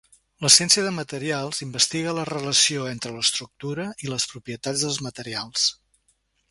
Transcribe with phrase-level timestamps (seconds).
[0.43, 5.73] La ciència de materials investiga la relació entre l'estructura i les propietats dels materials.